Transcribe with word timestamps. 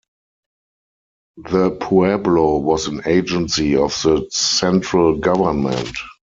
The 1.51 1.77
pueblo 1.79 2.57
was 2.57 2.87
an 2.87 3.03
agency 3.05 3.75
of 3.75 3.91
the 4.01 4.25
Central 4.31 5.19
Government. 5.19 5.95